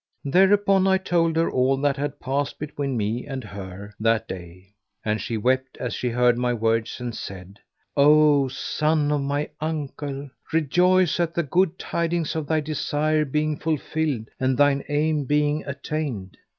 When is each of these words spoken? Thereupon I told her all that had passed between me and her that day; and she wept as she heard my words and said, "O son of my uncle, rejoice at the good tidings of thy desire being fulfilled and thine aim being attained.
Thereupon 0.25 0.87
I 0.87 0.97
told 0.97 1.35
her 1.35 1.47
all 1.47 1.77
that 1.77 1.95
had 1.95 2.19
passed 2.19 2.57
between 2.57 2.97
me 2.97 3.27
and 3.27 3.43
her 3.43 3.93
that 3.99 4.27
day; 4.27 4.73
and 5.05 5.21
she 5.21 5.37
wept 5.37 5.77
as 5.77 5.93
she 5.93 6.09
heard 6.09 6.39
my 6.39 6.55
words 6.55 6.99
and 6.99 7.13
said, 7.13 7.59
"O 7.95 8.47
son 8.47 9.11
of 9.11 9.21
my 9.21 9.49
uncle, 9.59 10.31
rejoice 10.51 11.19
at 11.19 11.35
the 11.35 11.43
good 11.43 11.77
tidings 11.77 12.35
of 12.35 12.47
thy 12.47 12.61
desire 12.61 13.25
being 13.25 13.59
fulfilled 13.59 14.27
and 14.39 14.57
thine 14.57 14.83
aim 14.89 15.25
being 15.25 15.63
attained. 15.67 16.35